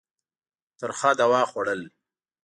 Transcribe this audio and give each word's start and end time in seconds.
ترخه 0.79 1.11
دوا 1.21 1.41
خوړل. 1.51 1.81